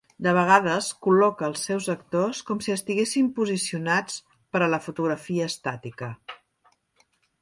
[0.25, 4.19] De vegades col·loca als seus actors com si estiguessin posicionats
[4.57, 6.11] per a la fotografia estàtica.